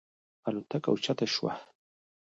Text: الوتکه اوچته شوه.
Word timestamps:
الوتکه 0.49 0.87
اوچته 0.91 1.25
شوه. 1.33 1.53